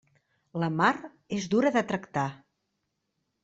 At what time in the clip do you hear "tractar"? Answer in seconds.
1.95-2.27